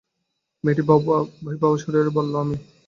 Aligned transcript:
মেয়েটি 0.63 0.83
ভয়-পাওয়া 0.87 1.77
স্বরে 1.81 1.99
বলল, 2.17 2.33
আমি। 2.43 2.55